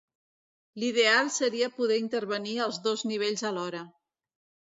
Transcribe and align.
L'ideal 0.83 1.29
seria 1.35 1.67
poder 1.75 1.99
intervenir 2.03 2.55
als 2.65 2.81
dos 2.87 3.05
nivells 3.13 3.47
alhora. 3.53 3.83